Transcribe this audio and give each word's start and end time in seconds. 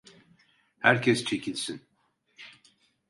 Herkes 0.79 1.25
çekilsin. 1.25 1.81